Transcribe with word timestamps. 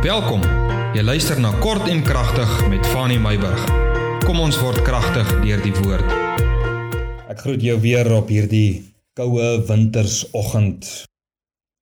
Welkom. 0.00 0.40
Jy 0.96 1.02
luister 1.04 1.36
na 1.44 1.50
Kort 1.60 1.84
en 1.92 1.98
Kragtig 2.00 2.48
met 2.72 2.86
Fanny 2.88 3.18
Meyburg. 3.20 3.60
Kom 4.24 4.38
ons 4.40 4.56
word 4.56 4.80
kragtig 4.80 5.28
deur 5.42 5.60
die 5.60 5.72
woord. 5.76 6.12
Ek 7.28 7.42
groet 7.42 7.60
jou 7.60 7.74
weer 7.82 8.08
op 8.16 8.30
hierdie 8.32 8.80
koue 9.12 9.50
wintersoggend. 9.68 10.88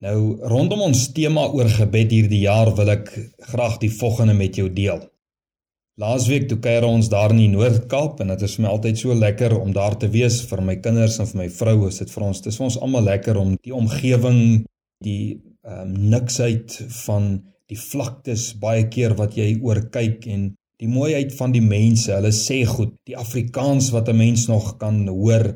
Nou 0.03 0.17
rondom 0.51 0.83
ons 0.89 1.05
tema 1.15 1.45
oor 1.55 1.71
gebed 1.71 2.11
hierdie 2.11 2.41
jaar 2.43 2.73
wil 2.75 2.91
ek 2.97 3.13
graag 3.53 3.77
die 3.85 3.93
volgende 4.01 4.35
met 4.35 4.59
jou 4.59 4.67
deel. 4.67 4.99
Laasweek 6.03 6.49
toe 6.51 6.59
kuier 6.65 6.89
ons 6.89 7.11
daar 7.13 7.31
in 7.31 7.45
die 7.45 7.53
Noord-Kaap 7.53 8.19
en 8.25 8.33
dit 8.35 8.43
is 8.49 8.57
vir 8.59 8.65
my 8.65 8.73
altyd 8.73 8.99
so 8.99 9.15
lekker 9.15 9.55
om 9.61 9.71
daar 9.77 9.95
te 9.95 10.11
wees 10.11 10.41
vir 10.51 10.65
my 10.67 10.75
kinders 10.83 11.21
en 11.23 11.31
vir 11.31 11.45
my 11.45 11.47
vrou. 11.61 11.77
Is 11.87 12.03
dit 12.03 12.11
vir 12.17 12.27
ons, 12.33 12.43
dis 12.43 12.59
vir 12.59 12.67
ons 12.67 12.81
almal 12.83 13.07
lekker 13.13 13.39
om 13.39 13.55
die 13.63 13.77
omgewing, 13.79 14.43
die 15.07 15.23
ehm 15.63 15.87
um, 15.87 15.95
niksheid 16.17 16.81
van 17.05 17.31
die 17.69 17.79
vlaktes 17.79 18.55
baie 18.61 18.89
keer 18.93 19.15
wat 19.19 19.37
jy 19.37 19.59
oor 19.65 19.85
kyk 19.93 20.27
en 20.33 20.49
die 20.79 20.89
mooiheid 20.89 21.35
van 21.35 21.53
die 21.53 21.65
mense. 21.65 22.13
Hulle 22.15 22.33
sê 22.35 22.63
goed, 22.69 22.95
die 23.09 23.17
Afrikaans 23.19 23.91
wat 23.95 24.09
'n 24.09 24.17
mens 24.17 24.47
nog 24.49 24.79
kan 24.79 25.07
hoor. 25.09 25.55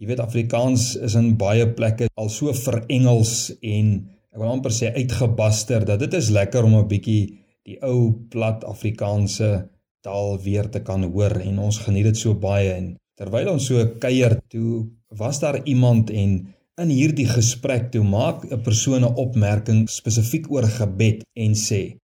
Jy 0.00 0.06
weet 0.06 0.20
Afrikaans 0.20 0.96
is 0.96 1.14
in 1.14 1.36
baie 1.36 1.66
plekke 1.66 2.08
al 2.16 2.28
so 2.28 2.52
verengels 2.52 3.52
en 3.62 4.08
ek 4.32 4.38
wil 4.38 4.52
amper 4.52 4.70
sê 4.70 4.94
uitgebaster 4.94 5.84
dat 5.84 5.98
dit 5.98 6.14
is 6.14 6.30
lekker 6.30 6.64
om 6.64 6.74
'n 6.74 6.88
bietjie 6.88 7.40
die 7.66 7.78
ou 7.82 8.12
plat 8.30 8.64
Afrikaanse 8.64 9.68
taal 10.00 10.38
weer 10.38 10.70
te 10.70 10.80
kan 10.80 11.04
hoor 11.04 11.40
en 11.40 11.58
ons 11.58 11.78
geniet 11.78 12.04
dit 12.04 12.16
so 12.16 12.34
baie 12.34 12.72
en 12.72 12.96
terwyl 13.20 13.52
ons 13.52 13.66
so 13.66 13.84
kuier 14.00 14.38
toe 14.48 14.86
was 15.18 15.40
daar 15.40 15.60
iemand 15.66 16.10
en 16.10 16.54
In 16.80 16.88
hierdie 16.88 17.26
gesprek 17.28 17.90
toe 17.92 18.00
maak 18.00 18.44
'n 18.48 18.62
persoon 18.64 19.02
'n 19.04 19.16
opmerking 19.24 19.80
spesifiek 19.88 20.46
oor 20.50 20.64
gebed 20.64 21.18
en 21.36 21.52
sê: 21.52 21.98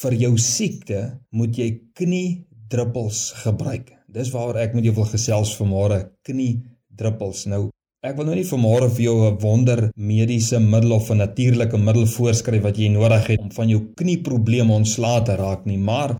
"Vir 0.00 0.14
jou 0.14 0.34
siekte 0.38 1.00
moet 1.30 1.56
jy 1.58 1.68
kniedruppels 1.98 3.32
gebruik." 3.42 3.90
Dis 4.06 4.30
waaroor 4.30 4.60
ek 4.62 4.74
met 4.74 4.84
jou 4.84 4.94
wil 4.94 5.08
gesels 5.14 5.56
vanmôre, 5.58 5.98
kniedruppels. 6.22 7.46
Nou, 7.46 7.70
ek 8.04 8.16
wil 8.16 8.26
nou 8.26 8.36
nie 8.36 8.52
vanmôre 8.52 8.88
vir 8.94 9.04
jou 9.08 9.18
'n 9.26 9.38
wonder 9.40 9.90
mediese 9.96 10.60
middel 10.60 10.92
of 10.92 11.10
'n 11.10 11.18
natuurlike 11.18 11.78
middel 11.78 12.06
voorskryf 12.06 12.62
wat 12.62 12.76
jy 12.76 12.88
nodig 12.88 13.26
het 13.26 13.40
om 13.40 13.50
van 13.50 13.68
jou 13.68 13.80
knieprobleme 13.96 14.72
ontslae 14.72 15.22
te 15.24 15.34
raak 15.34 15.66
nie, 15.66 15.78
maar 15.78 16.16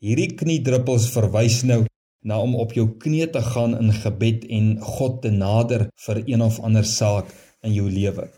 hierdie 0.00 0.34
kniedruppels 0.34 1.10
verwys 1.10 1.64
nou 1.64 1.84
na 2.22 2.38
om 2.40 2.54
op 2.54 2.72
jou 2.76 2.86
knie 3.02 3.26
te 3.30 3.42
gaan 3.42 3.74
in 3.78 3.92
gebed 3.92 4.46
en 4.50 4.76
God 4.80 5.20
te 5.22 5.30
nader 5.30 5.88
vir 6.06 6.22
een 6.26 6.42
of 6.42 6.60
ander 6.60 6.86
saak 6.86 7.32
in 7.62 7.74
jou 7.74 7.88
lewe. 7.90 8.28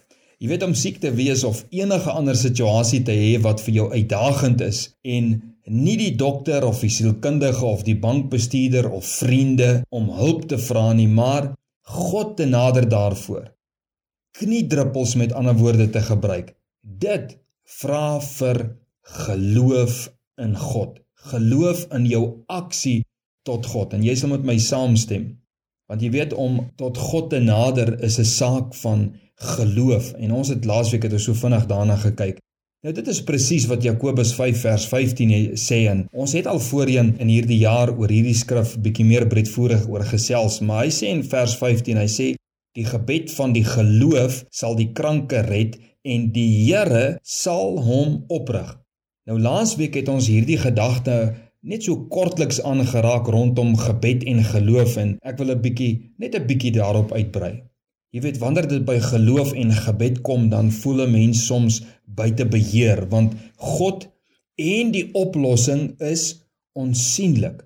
Jy 0.43 0.51
weet 0.51 0.65
om 0.67 0.75
siek 0.77 0.99
te 1.01 1.13
wees 1.15 1.45
of 1.47 1.63
enige 1.73 2.13
ander 2.13 2.37
situasie 2.37 3.03
te 3.07 3.15
hê 3.17 3.37
wat 3.45 3.63
vir 3.65 3.77
jou 3.79 3.87
uitdagend 3.93 4.65
is 4.67 4.81
en 5.17 5.31
nie 5.65 5.97
die 5.97 6.15
dokter 6.21 6.67
of 6.69 6.83
die 6.85 6.93
sielkundige 6.93 7.65
of 7.65 7.85
die 7.87 7.97
bankbestuurder 7.97 8.91
of 8.91 9.07
vriende 9.23 9.71
om 9.89 10.11
hulp 10.19 10.49
te 10.51 10.59
vra 10.61 10.91
nie, 10.93 11.09
maar 11.09 11.55
God 11.85 12.37
te 12.37 12.49
nader 12.49 12.89
daarvoor. 12.89 13.47
Kniedruppels 14.37 15.15
met 15.21 15.33
ander 15.33 15.57
woorde 15.57 15.89
te 15.91 16.03
gebruik. 16.03 16.53
Dit 16.83 17.39
vra 17.81 18.21
vir 18.21 18.65
geloof 19.25 20.09
in 20.41 20.57
God. 20.59 20.99
Geloof 21.31 21.87
in 21.95 22.07
jou 22.11 22.25
aksie 22.53 23.05
tot 23.49 23.67
God 23.67 23.95
en 23.97 24.05
jy 24.05 24.15
sal 24.19 24.33
met 24.35 24.47
my 24.47 24.57
saamstem. 24.59 25.29
Want 25.89 26.03
jy 26.03 26.11
weet 26.15 26.33
om 26.33 26.63
tot 26.81 26.99
God 26.99 27.31
te 27.31 27.41
nader 27.45 27.99
is 28.01 28.19
'n 28.19 28.25
saak 28.25 28.75
van 28.75 29.13
geloof 29.35 30.13
en 30.13 30.33
ons 30.33 30.49
het 30.49 30.65
laasweek 30.65 31.03
het 31.03 31.13
ons 31.13 31.25
so 31.25 31.35
vinnig 31.35 31.67
daarna 31.67 31.97
gekyk. 31.97 32.39
Nou 32.85 32.93
dit 32.93 33.07
is 33.09 33.23
presies 33.25 33.65
wat 33.67 33.83
Jakobus 33.83 34.35
5 34.37 34.59
vers 34.61 34.87
15 34.87 35.57
sê 35.57 35.87
en 35.89 36.03
ons 36.13 36.33
het 36.37 36.47
al 36.47 36.61
voorheen 36.61 37.15
in 37.19 37.31
hierdie 37.33 37.63
jaar 37.63 37.89
oor 37.89 38.13
hierdie 38.13 38.37
skrif 38.37 38.75
bietjie 38.77 39.07
meer 39.09 39.25
breedvoerig 39.27 39.87
oor 39.89 40.05
gesels, 40.05 40.61
maar 40.61 40.85
hy 40.85 40.91
sê 40.93 41.09
in 41.09 41.23
vers 41.25 41.57
15, 41.57 41.97
hy 41.97 42.11
sê 42.13 42.27
die 42.77 42.85
gebed 42.85 43.33
van 43.33 43.55
die 43.57 43.65
geloof 43.65 44.43
sal 44.53 44.77
die 44.77 44.91
kranke 44.93 45.41
red 45.49 45.79
en 46.05 46.29
die 46.35 46.67
Here 46.67 47.19
sal 47.23 47.79
hom 47.81 48.25
oprig. 48.29 48.77
Nou 49.25 49.39
laasweek 49.41 49.97
het 50.03 50.11
ons 50.13 50.29
hierdie 50.29 50.59
gedagte 50.61 51.17
net 51.65 51.87
so 51.87 51.97
kortliks 52.13 52.59
aangeraak 52.61 53.29
rondom 53.33 53.73
gebed 53.81 54.25
en 54.29 54.43
geloof 54.45 54.97
en 55.01 55.15
ek 55.25 55.39
wil 55.41 55.53
'n 55.55 55.63
bietjie 55.65 55.93
net 56.21 56.35
'n 56.37 56.47
bietjie 56.47 56.73
daarop 56.77 57.13
uitbrei. 57.13 57.55
Jy 58.13 58.21
weet 58.21 58.39
wanneer 58.39 58.69
dit 58.69 58.85
by 58.85 58.99
geloof 59.01 59.53
en 59.53 59.73
gebed 59.73 60.21
kom 60.23 60.49
dan 60.49 60.71
voel 60.71 61.07
'n 61.07 61.13
mens 61.13 61.47
soms 61.47 61.83
buite 62.05 62.45
beheer 62.45 63.09
want 63.09 63.33
God 63.57 64.09
en 64.57 64.93
die 64.93 65.09
oplossing 65.13 66.01
is 66.01 66.45
onsigbaar 66.73 67.65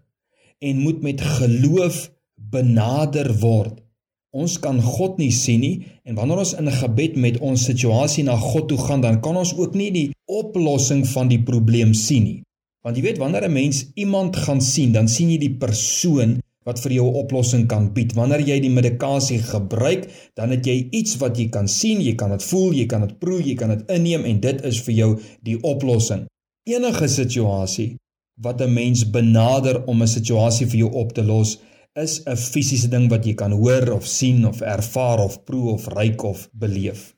en 0.58 0.78
moet 0.78 1.02
met 1.02 1.20
geloof 1.20 2.10
benader 2.50 3.34
word. 3.40 3.82
Ons 4.30 4.58
kan 4.58 4.80
God 4.80 5.18
nie 5.18 5.32
sien 5.32 5.60
nie 5.60 5.86
en 6.04 6.14
wanneer 6.14 6.38
ons 6.38 6.54
in 6.54 6.70
gebed 6.70 7.16
met 7.16 7.38
ons 7.38 7.64
situasie 7.64 8.24
na 8.24 8.36
God 8.36 8.68
toe 8.68 8.78
gaan 8.78 9.00
dan 9.00 9.20
kan 9.20 9.36
ons 9.36 9.54
ook 9.56 9.74
nie 9.74 9.90
die 9.90 10.10
oplossing 10.24 11.06
van 11.08 11.28
die 11.28 11.42
probleem 11.42 11.94
sien 11.94 12.24
nie. 12.24 12.42
Want 12.88 12.96
jy 12.96 13.02
weet 13.04 13.18
wanneer 13.20 13.44
'n 13.44 13.52
mens 13.52 13.78
iemand 13.94 14.36
gaan 14.36 14.60
sien, 14.64 14.92
dan 14.92 15.08
sien 15.08 15.28
jy 15.30 15.38
die 15.38 15.56
persoon 15.60 16.38
wat 16.64 16.80
vir 16.80 16.92
jou 16.92 17.06
'n 17.08 17.20
oplossing 17.20 17.66
kan 17.68 17.92
bied. 17.92 18.14
Wanneer 18.14 18.40
jy 18.40 18.60
die 18.60 18.70
medikasie 18.70 19.38
gebruik, 19.38 20.08
dan 20.34 20.50
het 20.50 20.64
jy 20.66 20.88
iets 20.90 21.16
wat 21.16 21.36
jy 21.36 21.48
kan 21.48 21.68
sien, 21.68 22.00
jy 22.00 22.14
kan 22.14 22.30
dit 22.30 22.42
voel, 22.42 22.72
jy 22.72 22.86
kan 22.86 23.00
dit 23.00 23.18
proe, 23.18 23.42
jy 23.42 23.54
kan 23.54 23.68
dit 23.68 23.90
inneem 23.90 24.24
en 24.24 24.40
dit 24.40 24.64
is 24.64 24.80
vir 24.80 24.94
jou 24.94 25.20
die 25.42 25.62
oplossing. 25.62 26.26
Enige 26.64 27.08
situasie 27.08 27.96
wat 28.40 28.60
'n 28.60 28.72
mens 28.72 29.10
benader 29.10 29.84
om 29.86 30.02
'n 30.02 30.06
situasie 30.06 30.66
vir 30.66 30.78
jou 30.78 30.92
op 30.92 31.12
te 31.12 31.22
los, 31.22 31.58
is 31.94 32.22
'n 32.24 32.36
fisiese 32.36 32.88
ding 32.88 33.10
wat 33.10 33.24
jy 33.24 33.34
kan 33.34 33.52
hoor 33.52 33.92
of 33.92 34.06
sien 34.06 34.46
of 34.46 34.60
ervaar 34.60 35.18
of 35.24 35.44
proe 35.44 35.72
of 35.72 35.86
ruik 35.86 36.22
of 36.22 36.48
beleef. 36.52 37.14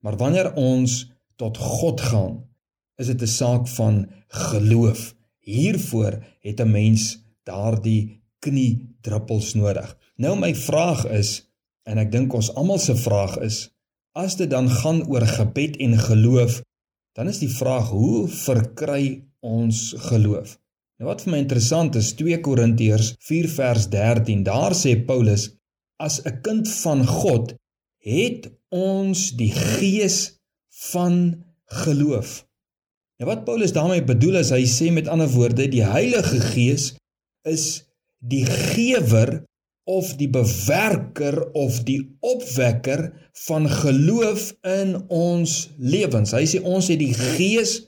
Maar 0.00 0.16
wanneer 0.16 0.54
ons 0.54 1.10
tot 1.36 1.56
God 1.56 2.00
gaan, 2.00 2.47
is 2.98 3.06
dit 3.06 3.22
'n 3.22 3.26
saak 3.40 3.68
van 3.68 4.08
geloof. 4.28 5.14
Hiervoor 5.38 6.24
het 6.40 6.60
'n 6.60 6.70
mens 6.70 7.18
daardie 7.42 8.20
knie 8.38 8.94
druppels 9.00 9.54
nodig. 9.54 9.96
Nou 10.16 10.38
my 10.38 10.54
vraag 10.54 11.06
is 11.06 11.50
en 11.82 11.98
ek 11.98 12.12
dink 12.12 12.34
ons 12.34 12.54
almal 12.54 12.78
se 12.78 12.96
vraag 12.96 13.38
is 13.38 13.70
as 14.12 14.36
dit 14.36 14.50
dan 14.50 14.70
gaan 14.70 15.04
oor 15.06 15.26
gebed 15.26 15.76
en 15.76 15.98
geloof, 15.98 16.62
dan 17.14 17.28
is 17.28 17.38
die 17.38 17.50
vraag 17.50 17.90
hoe 17.94 18.28
verkry 18.28 19.22
ons 19.40 19.94
geloof? 20.10 20.58
Nou 20.98 21.06
wat 21.10 21.22
vir 21.22 21.32
my 21.32 21.38
interessant 21.38 21.94
is 21.94 22.12
2 22.18 22.40
Korintiërs 22.42 23.12
4 23.22 23.48
vers 23.48 23.86
13. 23.92 24.42
Daar 24.42 24.74
sê 24.74 24.96
Paulus 24.98 25.52
as 26.02 26.20
'n 26.24 26.40
kind 26.42 26.68
van 26.82 27.06
God 27.06 27.54
het 28.02 28.50
ons 28.70 29.30
die 29.36 29.52
gees 29.52 30.38
van 30.90 31.44
geloof. 31.64 32.47
Nou 33.18 33.26
wat 33.30 33.44
Paulus 33.44 33.72
daarmee 33.74 34.04
bedoel 34.06 34.38
is 34.44 34.52
hy 34.54 34.62
sê 34.70 34.92
met 34.94 35.08
ander 35.10 35.30
woorde 35.32 35.66
die 35.70 35.82
Heilige 35.82 36.38
Gees 36.52 36.92
is 37.48 37.64
die 38.22 38.44
gewer 38.46 39.40
of 39.88 40.12
die 40.20 40.28
bewerker 40.30 41.40
of 41.58 41.80
die 41.88 42.04
opwekker 42.22 43.08
van 43.48 43.66
geloof 43.72 44.52
in 44.62 44.94
ons 45.10 45.56
lewens. 45.78 46.34
Hy 46.36 46.44
sê 46.46 46.60
ons 46.62 46.90
het 46.92 47.00
die 47.00 47.14
gees 47.16 47.80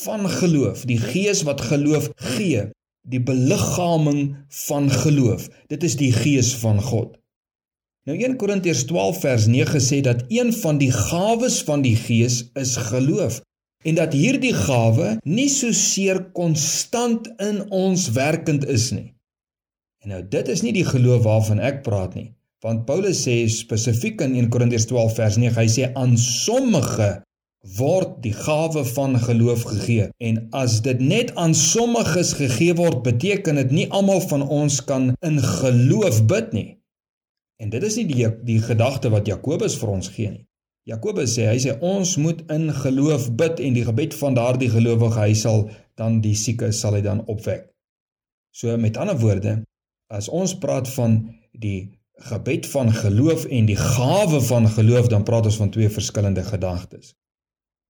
van 0.00 0.24
geloof, 0.30 0.86
die 0.88 1.00
gees 1.02 1.42
wat 1.44 1.60
geloof 1.66 2.08
gee, 2.36 2.68
die 3.04 3.20
beliggaaming 3.20 4.22
van 4.64 4.88
geloof. 4.94 5.48
Dit 5.68 5.84
is 5.84 5.98
die 6.00 6.12
gees 6.14 6.54
van 6.62 6.80
God. 6.80 7.18
Nou 8.08 8.16
1 8.16 8.38
Korintiërs 8.40 8.86
12 8.88 9.20
vers 9.26 9.50
9 9.50 9.84
sê 9.84 10.00
dat 10.06 10.24
een 10.32 10.54
van 10.62 10.80
die 10.80 10.92
gawes 10.94 11.60
van 11.68 11.84
die 11.84 11.98
gees 12.00 12.46
is 12.56 12.78
geloof 12.88 13.42
en 13.84 13.96
dat 13.96 14.12
hierdie 14.16 14.54
gawe 14.56 15.16
nie 15.24 15.48
so 15.52 15.72
seer 15.76 16.22
konstant 16.36 17.30
in 17.40 17.62
ons 17.72 18.10
werkend 18.16 18.66
is 18.68 18.90
nie. 18.92 19.14
En 20.04 20.14
nou 20.14 20.20
dit 20.32 20.48
is 20.48 20.62
nie 20.64 20.74
die 20.76 20.86
geloof 20.86 21.24
waarvan 21.24 21.60
ek 21.64 21.82
praat 21.86 22.14
nie, 22.16 22.30
want 22.64 22.86
Paulus 22.88 23.24
sê 23.26 23.42
spesifiek 23.52 24.20
in 24.24 24.36
1 24.36 24.52
Korintiërs 24.52 24.88
12 24.88 25.16
vers 25.16 25.40
9, 25.40 25.56
hy 25.56 25.68
sê 25.68 25.90
aan 25.96 26.16
sommige 26.20 27.18
word 27.76 28.22
die 28.24 28.32
gawe 28.32 28.84
van 28.88 29.18
geloof 29.20 29.66
gegee 29.68 30.08
en 30.24 30.38
as 30.56 30.78
dit 30.84 31.00
net 31.04 31.34
aan 31.36 31.52
sommiges 31.54 32.32
gegee 32.38 32.72
word 32.78 33.02
beteken 33.04 33.60
dit 33.60 33.74
nie 33.82 33.88
almal 33.92 34.22
van 34.30 34.46
ons 34.48 34.80
kan 34.88 35.10
in 35.20 35.40
geloof 35.44 36.22
bid 36.28 36.54
nie. 36.56 36.68
En 37.60 37.68
dit 37.68 37.82
is 37.84 37.98
nie 38.00 38.06
die 38.08 38.28
die 38.48 38.60
gedagte 38.64 39.12
wat 39.12 39.28
Jakobus 39.28 39.76
vir 39.76 39.92
ons 39.92 40.08
gee 40.08 40.30
nie. 40.30 40.46
Jakobus 40.88 41.34
sê 41.36 41.46
hy 41.50 41.58
sê 41.60 41.74
ons 41.84 42.16
moet 42.16 42.40
in 42.52 42.70
geloof 42.72 43.28
bid 43.36 43.60
en 43.60 43.76
die 43.76 43.84
gebed 43.84 44.14
van 44.16 44.36
daardie 44.38 44.70
gelowige 44.72 45.20
hy 45.20 45.34
sal 45.36 45.66
dan 46.00 46.20
die 46.24 46.36
sieke 46.38 46.72
sal 46.72 46.96
hy 46.96 47.02
dan 47.04 47.20
opwek. 47.28 47.68
So 48.50 48.76
met 48.80 48.96
ander 48.96 49.18
woorde, 49.20 49.60
as 50.10 50.28
ons 50.32 50.56
praat 50.58 50.88
van 50.96 51.20
die 51.52 51.92
gebed 52.30 52.66
van 52.72 52.90
geloof 52.92 53.44
en 53.48 53.68
die 53.68 53.78
gawe 53.78 54.40
van 54.48 54.68
geloof, 54.68 55.08
dan 55.12 55.24
praat 55.24 55.46
ons 55.48 55.60
van 55.60 55.70
twee 55.70 55.88
verskillende 55.92 56.42
gedagtes. 56.44 57.14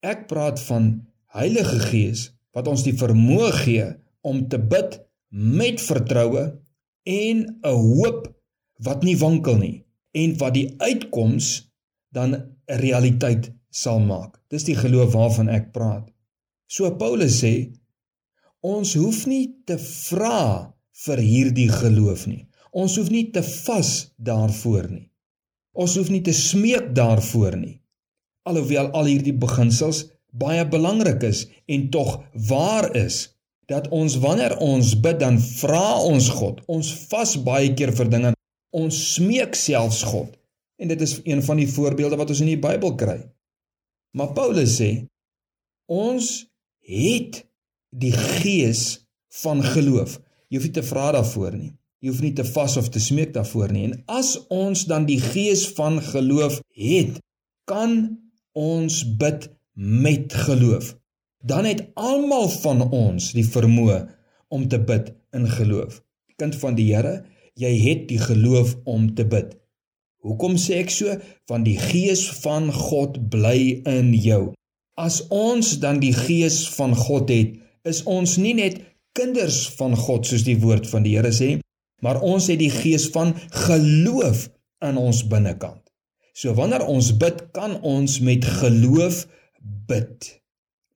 Ek 0.03 0.27
praat 0.31 0.61
van 0.69 0.93
Heilige 1.31 1.79
Gees 1.87 2.31
wat 2.57 2.67
ons 2.67 2.83
die 2.83 2.97
vermoë 2.99 3.51
gee 3.63 3.87
om 4.27 4.43
te 4.51 4.59
bid 4.59 4.99
met 5.31 5.81
vertroue 5.81 6.51
en 7.07 7.37
'n 7.63 7.75
hoop 7.75 8.27
wat 8.83 9.03
nie 9.07 9.17
wankel 9.17 9.57
nie 9.57 9.85
en 10.13 10.37
wat 10.39 10.55
die 10.55 10.75
uitkoms 10.79 11.70
dan 12.13 12.35
'n 12.35 12.43
realiteit 12.67 13.53
sal 13.71 14.01
maak. 14.01 14.41
Dis 14.49 14.65
die 14.65 14.77
geloof 14.77 15.13
waarvan 15.15 15.49
ek 15.49 15.73
praat. 15.73 16.11
So 16.67 16.91
Paulus 16.97 17.41
sê 17.43 17.73
ons 18.61 18.95
hoef 18.95 19.27
nie 19.27 19.55
te 19.65 19.79
vra 19.79 20.75
vir 21.07 21.19
hierdie 21.19 21.71
geloof 21.71 22.27
nie. 22.27 22.47
Ons 22.73 22.97
hoef 22.97 23.11
nie 23.11 23.31
te 23.35 23.43
vas 23.43 24.13
daarvoor 24.17 24.91
nie. 24.91 25.11
Ons 25.73 25.97
hoef 25.97 26.11
nie 26.11 26.23
te 26.23 26.33
smeek 26.33 26.95
daarvoor 26.95 27.57
nie. 27.57 27.81
Alhoewel 28.43 28.91
al 28.91 29.05
hierdie 29.11 29.37
beginsels 29.37 30.05
baie 30.31 30.65
belangrik 30.67 31.23
is 31.27 31.47
en 31.67 31.89
tog 31.91 32.21
waar 32.49 32.91
is 32.97 33.29
dat 33.71 33.89
ons 33.95 34.17
wanneer 34.23 34.57
ons 34.59 34.95
bid 35.01 35.21
dan 35.21 35.39
vra 35.39 36.01
ons 36.03 36.29
God. 36.35 36.61
Ons 36.67 36.91
vas 37.11 37.37
baie 37.47 37.71
keer 37.75 37.93
vir 37.95 38.11
dinge. 38.11 38.33
Ons 38.75 38.99
smeek 39.15 39.55
selfs 39.59 40.03
God. 40.07 40.35
En 40.81 40.89
dit 40.89 41.01
is 41.05 41.19
een 41.29 41.43
van 41.45 41.61
die 41.61 41.69
voorbeelde 41.69 42.17
wat 42.17 42.33
ons 42.33 42.41
in 42.41 42.55
die 42.55 42.61
Bybel 42.61 42.95
kry. 43.01 43.19
Maar 44.17 44.33
Paulus 44.37 44.79
sê 44.81 44.91
ons 45.91 46.31
het 46.87 47.43
die 47.91 48.15
gees 48.15 49.03
van 49.43 49.63
geloof. 49.63 50.17
Jy 50.49 50.59
hoef 50.59 50.67
nie 50.71 50.79
te 50.79 50.87
vra 50.87 51.11
daarvoor 51.15 51.57
nie. 51.59 51.73
Jy 52.01 52.09
hoef 52.09 52.23
nie 52.25 52.33
te 52.33 52.47
vas 52.49 52.79
of 52.81 52.89
te 52.89 53.03
smeek 53.03 53.35
daarvoor 53.35 53.75
nie. 53.75 53.85
En 53.91 53.99
as 54.21 54.33
ons 54.49 54.87
dan 54.89 55.05
die 55.09 55.21
gees 55.21 55.67
van 55.77 56.01
geloof 56.03 56.61
het, 56.73 57.19
kan 57.69 57.99
ons 58.57 59.03
bid 59.21 59.51
met 59.75 60.33
geloof. 60.47 60.95
Dan 61.45 61.69
het 61.69 61.85
almal 61.95 62.49
van 62.61 62.87
ons 62.89 63.31
die 63.37 63.47
vermoë 63.47 64.01
om 64.49 64.67
te 64.69 64.81
bid 64.81 65.13
in 65.37 65.47
geloof. 65.49 66.01
Kind 66.41 66.57
van 66.57 66.77
die 66.79 66.89
Here, 66.95 67.21
jy 67.61 67.71
het 67.85 68.09
die 68.09 68.21
geloof 68.21 68.79
om 68.89 69.11
te 69.15 69.27
bid. 69.29 69.55
Hoekom 70.27 70.59
sê 70.61 70.83
ek 70.85 70.93
so? 70.93 71.15
Want 71.49 71.65
die 71.69 71.79
gees 71.81 72.27
van 72.43 72.69
God 72.75 73.17
bly 73.33 73.81
in 73.89 74.13
jou. 74.17 74.53
As 75.01 75.23
ons 75.33 75.79
dan 75.81 76.01
die 76.03 76.13
gees 76.13 76.67
van 76.77 76.93
God 76.97 77.33
het, 77.33 77.57
is 77.89 78.03
ons 78.05 78.37
nie 78.37 78.53
net 78.59 78.83
kinders 79.17 79.65
van 79.79 79.97
God 79.97 80.29
soos 80.29 80.45
die 80.45 80.59
woord 80.61 80.89
van 80.91 81.07
die 81.07 81.17
Here 81.17 81.33
sê, 81.33 81.55
maar 82.05 82.21
ons 82.25 82.49
het 82.53 82.61
die 82.61 82.73
gees 82.73 83.09
van 83.15 83.33
geloof 83.67 84.49
in 84.85 85.01
ons 85.01 85.23
binnekant. 85.29 85.81
So 86.37 86.53
wanneer 86.57 86.85
ons 86.89 87.13
bid, 87.21 87.47
kan 87.57 87.79
ons 87.85 88.19
met 88.25 88.45
geloof 88.61 89.25
bid. 89.89 90.29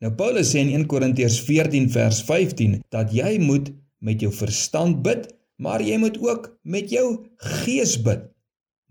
Nou 0.05 0.13
Paulus 0.17 0.53
sê 0.53 0.61
in 0.65 0.73
1 0.77 0.87
Korintiërs 0.91 1.41
14 1.47 1.89
vers 1.93 2.21
15 2.29 2.79
dat 2.93 3.13
jy 3.13 3.37
moet 3.41 3.73
met 4.05 4.21
jou 4.21 4.33
verstand 4.37 5.01
bid, 5.05 5.31
maar 5.57 5.81
jy 5.81 5.97
moet 6.01 6.17
ook 6.21 6.51
met 6.63 6.93
jou 6.93 7.25
gees 7.65 7.97
bid. 8.05 8.29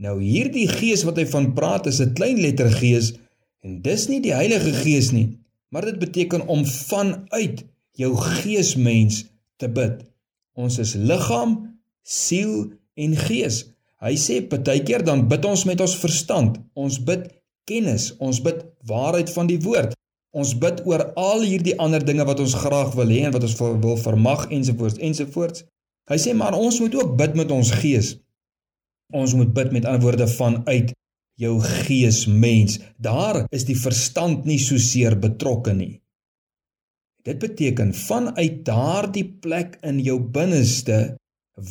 Nou 0.01 0.17
hierdie 0.21 0.67
gees 0.67 1.03
wat 1.05 1.19
hy 1.21 1.25
van 1.29 1.51
praat 1.53 1.87
is 1.87 2.01
'n 2.01 2.13
klein 2.17 2.39
letter 2.41 2.71
gees 2.71 3.13
en 3.61 3.81
dis 3.81 4.07
nie 4.07 4.19
die 4.21 4.33
Heilige 4.33 4.73
Gees 4.73 5.11
nie, 5.11 5.37
maar 5.69 5.85
dit 5.85 5.99
beteken 5.99 6.47
om 6.47 6.65
vanuit 6.65 7.63
jou 7.95 8.15
geesmens 8.17 9.25
te 9.57 9.69
bid. 9.69 10.03
Ons 10.53 10.77
is 10.77 10.93
liggaam, 10.93 11.79
siel 12.03 12.73
en 12.95 13.15
gees. 13.15 13.65
Hy 14.03 14.15
sê 14.19 14.41
partykeer 14.41 15.03
dan 15.05 15.27
bid 15.31 15.45
ons 15.45 15.63
met 15.65 15.79
ons 15.81 15.95
verstand. 15.95 16.57
Ons 16.73 16.99
bid 16.99 17.29
kennis, 17.69 18.11
ons 18.19 18.41
bid 18.43 18.65
waarheid 18.89 19.29
van 19.29 19.47
die 19.47 19.59
woord. 19.63 19.93
Ons 20.33 20.55
bid 20.57 20.81
oor 20.89 21.05
al 21.15 21.45
hierdie 21.45 21.77
ander 21.79 22.03
dinge 22.03 22.25
wat 22.25 22.41
ons 22.41 22.57
graag 22.57 22.95
wil 22.97 23.07
hê 23.13 23.21
en 23.27 23.33
wat 23.35 23.45
ons 23.45 23.55
wil 23.61 23.97
vermag 24.01 24.47
ensovoorts 24.49 24.97
ensovoorts. 24.97 25.63
Hy 26.09 26.17
sê 26.19 26.33
maar 26.35 26.57
ons 26.57 26.79
moet 26.83 26.95
ook 26.95 27.15
bid 27.17 27.37
met 27.39 27.51
ons 27.53 27.71
gees. 27.79 28.17
Ons 29.11 29.33
moet 29.33 29.53
bid 29.53 29.71
met 29.71 29.85
ander 29.85 30.01
woorde 30.01 30.27
vanuit 30.27 30.93
jou 31.39 31.57
gees 31.61 32.25
mens. 32.27 32.79
Daar 32.97 33.45
is 33.51 33.65
die 33.65 33.77
verstand 33.77 34.45
nie 34.45 34.59
so 34.61 34.77
seer 34.77 35.17
betrokke 35.19 35.73
nie. 35.73 35.99
Dit 37.23 37.39
beteken 37.39 37.93
vanuit 37.95 38.63
daardie 38.67 39.27
plek 39.43 39.77
in 39.81 39.99
jou 40.03 40.19
binneste 40.19 41.15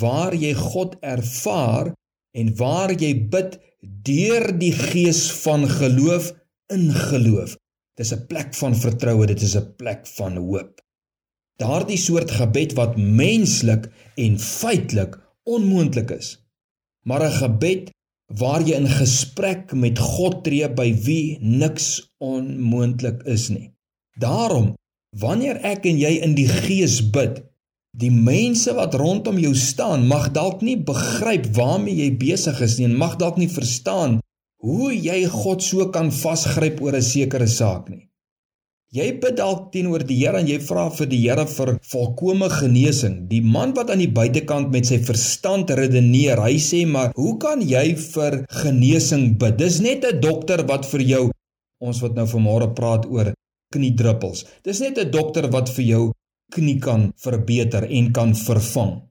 waar 0.00 0.34
jy 0.34 0.55
God 0.56 0.96
ervaar 1.00 1.93
en 2.32 2.55
waar 2.56 2.94
jy 2.96 3.12
bid 3.29 3.58
deur 3.82 4.49
die 4.58 4.73
gees 4.73 5.26
van 5.43 5.67
geloof 5.69 6.31
in 6.73 6.88
geloof. 6.93 7.56
Dis 7.99 8.12
'n 8.12 8.26
plek 8.26 8.55
van 8.55 8.75
vertroue, 8.75 9.26
dit 9.26 9.43
is 9.43 9.56
'n 9.56 9.75
plek 9.76 10.06
van 10.06 10.37
hoop. 10.37 10.81
Daardie 11.56 11.99
soort 11.99 12.31
gebed 12.31 12.73
wat 12.73 12.96
menslik 12.96 13.90
en 14.17 14.38
feitelik 14.38 15.19
onmoontlik 15.44 16.11
is. 16.11 16.41
Maar 17.04 17.22
'n 17.26 17.38
gebed 17.43 17.90
waar 18.38 18.62
jy 18.62 18.75
in 18.76 18.88
gesprek 18.88 19.72
met 19.72 19.99
God 19.99 20.44
tree 20.44 20.69
by 20.69 20.94
wie 20.94 21.38
niks 21.40 22.08
onmoontlik 22.19 23.22
is 23.25 23.49
nie. 23.49 23.72
Daarom 24.19 24.75
Wanneer 25.12 25.58
ek 25.60 25.84
en 25.90 25.99
jy 26.00 26.12
in 26.25 26.32
die 26.38 26.49
gees 26.49 27.02
bid, 27.12 27.43
die 27.93 28.08
mense 28.08 28.72
wat 28.72 28.94
rondom 28.96 29.37
jou 29.37 29.52
staan 29.52 30.06
mag 30.08 30.31
dalk 30.32 30.62
nie 30.64 30.78
begryp 30.81 31.50
waarmee 31.52 31.99
jy 31.99 32.14
besig 32.16 32.62
is 32.64 32.78
nie 32.78 32.87
en 32.88 32.96
mag 32.96 33.19
dalk 33.20 33.37
nie 33.37 33.50
verstaan 33.52 34.22
hoe 34.64 34.88
jy 34.94 35.19
God 35.28 35.60
so 35.60 35.90
kan 35.93 36.08
vasgryp 36.16 36.81
oor 36.81 36.96
'n 36.96 37.05
sekere 37.05 37.46
saak 37.46 37.90
nie. 37.93 38.08
Jy 38.92 39.06
bid 39.22 39.38
dalk 39.38 39.70
teenoor 39.72 40.02
die 40.04 40.18
Here 40.20 40.36
en 40.36 40.46
jy 40.46 40.58
vra 40.60 40.90
vir 40.92 41.06
die 41.08 41.20
Here 41.22 41.46
vir 41.48 41.78
volkomme 41.88 42.50
genesing. 42.52 43.28
Die 43.30 43.40
man 43.40 43.72
wat 43.72 43.88
aan 43.90 44.02
die 44.04 44.10
buitekant 44.12 44.68
met 44.68 44.84
sy 44.84 44.98
verstand 45.00 45.72
redeneer, 45.72 46.36
hy 46.36 46.58
sê 46.60 46.86
maar, 46.86 47.12
"Hoe 47.16 47.38
kan 47.38 47.62
jy 47.62 47.94
vir 47.96 48.44
genesing 48.50 49.38
bid? 49.38 49.56
Dis 49.56 49.80
net 49.80 50.04
'n 50.04 50.20
dokter 50.20 50.66
wat 50.66 50.84
vir 50.84 51.00
jou 51.00 51.30
ons 51.80 52.00
wat 52.02 52.14
nou 52.14 52.26
vanmôre 52.26 52.74
praat 52.74 53.06
oor 53.06 53.32
kniedruppels. 53.74 54.44
Dis 54.62 54.80
net 54.80 54.98
'n 54.98 55.10
dokter 55.10 55.48
wat 55.50 55.68
vir 55.76 55.84
jou 55.84 56.12
knie 56.52 56.78
kan 56.78 57.12
verbeter 57.16 57.88
en 57.88 58.12
kan 58.12 58.34
vervang. 58.34 59.02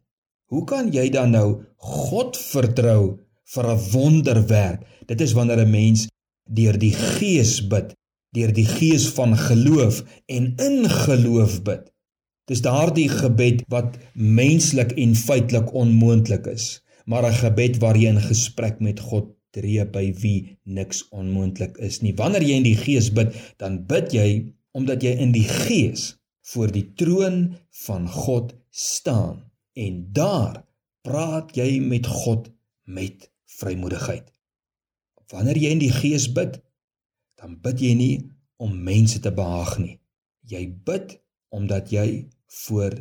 Hoe 0.52 0.66
kan 0.66 0.92
jy 0.94 1.10
dan 1.10 1.32
nou 1.32 1.64
God 1.78 2.38
vertrou 2.38 3.20
vir 3.54 3.66
'n 3.66 3.80
wonderwerk? 3.92 4.82
Dit 5.08 5.22
is 5.22 5.34
wanneer 5.34 5.66
'n 5.66 5.72
mens 5.72 6.08
deur 6.46 6.78
die 6.78 6.94
Gees 6.94 7.68
bid, 7.68 7.94
deur 8.36 8.54
die 8.56 8.68
Gees 8.68 9.08
van 9.16 9.36
geloof 9.38 10.04
en 10.26 10.54
in 10.56 10.90
geloof 10.90 11.62
bid. 11.68 11.92
Dis 12.50 12.64
daardie 12.64 13.10
gebed 13.10 13.64
wat 13.72 13.98
menslik 14.14 14.96
en 15.00 15.16
feitelik 15.16 15.74
onmoontlik 15.78 16.48
is, 16.48 16.82
maar 17.06 17.26
'n 17.28 17.40
gebed 17.44 17.78
waar 17.80 17.98
jy 17.98 18.10
in 18.10 18.22
gesprek 18.22 18.80
met 18.80 19.00
God 19.00 19.36
tree 19.52 19.86
by 19.86 20.14
wie 20.24 20.58
niks 20.64 21.04
onmoontlik 21.10 21.78
is 21.78 22.02
nie. 22.02 22.14
Wanneer 22.16 22.44
jy 22.44 22.56
in 22.62 22.68
die 22.68 22.78
gees 22.80 23.12
bid, 23.12 23.36
dan 23.58 23.86
bid 23.86 24.14
jy 24.14 24.54
omdat 24.72 25.04
jy 25.04 25.12
in 25.20 25.32
die 25.32 25.48
gees 25.48 26.16
voor 26.54 26.72
die 26.72 26.94
troon 26.96 27.56
van 27.86 28.08
God 28.10 28.56
staan 28.70 29.52
en 29.74 30.08
daar 30.16 30.64
praat 31.02 31.56
jy 31.56 31.80
met 31.80 32.08
God 32.08 32.50
met 32.84 33.30
vrymoedigheid. 33.60 34.32
Wanneer 35.32 35.58
jy 35.58 35.72
in 35.76 35.84
die 35.84 35.94
gees 35.94 36.28
bid, 36.32 36.60
dan 37.42 37.58
bid 37.62 37.82
jy 37.82 37.94
nie 37.98 38.16
om 38.62 38.76
mense 38.86 39.20
te 39.20 39.32
behaag 39.34 39.78
nie. 39.82 39.98
Jy 40.46 40.68
bid 40.86 41.18
omdat 41.50 41.90
jy 41.92 42.28
voor 42.66 42.94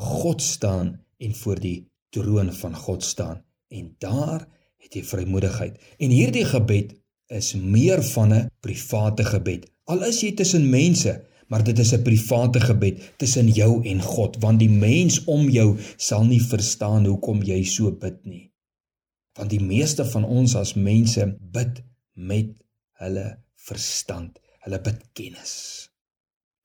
God 0.00 0.42
staan 0.42 0.94
en 1.18 1.34
voor 1.34 1.58
die 1.60 1.78
troon 2.14 2.52
van 2.54 2.76
God 2.76 3.04
staan 3.04 3.42
en 3.68 3.90
daar 4.02 4.46
het 4.80 4.94
jy 4.94 5.02
vrymoedigheid. 5.04 5.76
En 5.98 6.14
hierdie 6.14 6.46
gebed 6.46 6.94
is 7.30 7.52
meer 7.54 8.02
van 8.14 8.32
'n 8.34 8.46
private 8.60 9.24
gebed. 9.24 9.66
Al 9.84 10.04
is 10.06 10.20
jy 10.22 10.32
tussen 10.32 10.70
mense, 10.70 11.12
maar 11.48 11.64
dit 11.64 11.78
is 11.78 11.92
'n 11.92 12.02
private 12.02 12.60
gebed 12.60 13.12
tussen 13.18 13.48
jou 13.48 13.84
en 13.84 14.02
God, 14.02 14.36
want 14.40 14.58
die 14.58 14.70
mens 14.70 15.24
om 15.24 15.48
jou 15.48 15.78
sal 15.96 16.24
nie 16.24 16.42
verstaan 16.42 17.06
hoekom 17.06 17.42
jy 17.42 17.64
so 17.64 17.92
bid 17.92 18.24
nie. 18.24 18.52
Want 19.38 19.50
die 19.50 19.62
meeste 19.62 20.04
van 20.04 20.24
ons 20.24 20.54
as 20.54 20.74
mense 20.74 21.36
bid 21.40 21.82
met 22.12 22.50
hulle 22.92 23.38
verstand. 23.68 24.38
Hulle 24.64 24.80
bid 24.84 25.00
kennis. 25.16 25.54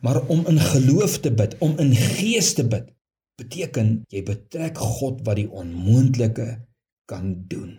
Maar 0.03 0.21
om 0.27 0.43
in 0.51 0.59
geloof 0.59 1.19
te 1.23 1.31
bid, 1.31 1.55
om 1.63 1.77
in 1.79 1.95
gees 1.95 2.53
te 2.53 2.65
bid, 2.67 2.91
beteken 3.39 4.03
jy 4.11 4.23
betrek 4.27 4.77
God 4.79 5.23
wat 5.27 5.39
die 5.39 5.49
onmoontlike 5.49 6.47
kan 7.09 7.33
doen. 7.51 7.77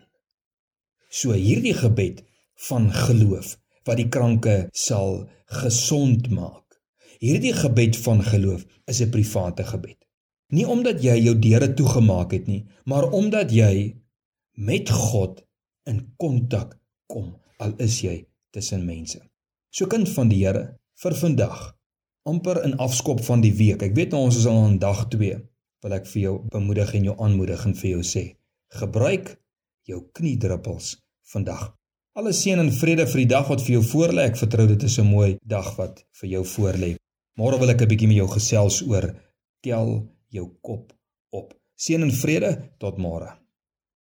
So 1.09 1.37
hierdie 1.37 1.77
gebed 1.77 2.25
van 2.69 2.91
geloof 2.93 3.57
wat 3.87 4.01
die 4.01 4.09
kranke 4.13 4.57
sal 4.73 5.25
gesond 5.63 6.29
maak. 6.35 6.81
Hierdie 7.23 7.55
gebed 7.57 7.97
van 8.05 8.23
geloof 8.25 8.67
is 8.91 9.01
'n 9.01 9.11
private 9.11 9.65
gebed. 9.65 9.99
Nie 10.53 10.67
omdat 10.67 11.03
jy 11.03 11.17
jou 11.25 11.39
deure 11.39 11.75
toegemaak 11.75 12.33
het 12.33 12.47
nie, 12.47 12.67
maar 12.85 13.11
omdat 13.11 13.51
jy 13.53 13.97
met 14.53 14.91
God 14.91 15.43
in 15.85 16.15
kontak 16.17 16.79
kom 17.07 17.37
al 17.57 17.73
is 17.79 18.01
jy 18.01 18.27
tussen 18.57 18.89
mense. 18.89 19.21
So 19.71 19.87
kind 19.93 20.09
van 20.17 20.33
die 20.33 20.41
Here 20.47 20.69
vir 21.03 21.15
vandag. 21.21 21.77
amper 22.27 22.65
in 22.65 22.77
afskop 22.77 23.23
van 23.25 23.41
die 23.41 23.55
week. 23.55 23.83
Ek 23.87 23.95
weet 23.95 24.15
nou 24.15 24.27
ons 24.27 24.39
is 24.41 24.47
al 24.51 24.65
aan 24.65 24.79
dag 24.83 25.07
2. 25.13 25.39
Wil 25.87 25.95
ek 25.95 26.09
vir 26.11 26.23
jou 26.23 26.35
bemoedig 26.51 26.93
en 26.99 27.09
jou 27.11 27.17
aanmoedig 27.23 27.65
en 27.69 27.75
vir 27.79 27.91
jou 27.93 28.03
sê: 28.07 28.25
gebruik 28.81 29.37
jou 29.87 30.03
kniedruppels 30.19 30.97
vandag. 31.33 31.69
Alle 32.17 32.33
seën 32.35 32.59
en 32.59 32.73
vrede 32.73 33.07
vir 33.07 33.23
die 33.23 33.31
dag 33.31 33.47
wat 33.53 33.63
vir 33.63 33.77
jou 33.77 33.85
voorlê. 33.93 34.27
Ek 34.33 34.41
vertrou 34.41 34.67
dit 34.67 34.83
is 34.83 34.99
'n 34.99 35.07
mooi 35.07 35.39
dag 35.45 35.77
wat 35.77 36.05
vir 36.21 36.29
jou 36.31 36.45
voorlê. 36.45 36.97
Môre 37.39 37.59
wil 37.61 37.71
ek 37.71 37.83
'n 37.83 37.89
bietjie 37.89 38.09
met 38.09 38.17
jou 38.17 38.29
gesels 38.29 38.83
oor 38.83 39.15
tel 39.63 40.09
jou 40.29 40.47
kop 40.63 40.93
op. 41.31 41.55
Seën 41.77 42.03
en 42.03 42.11
vrede 42.11 42.73
tot 42.79 42.99
môre. 42.99 43.37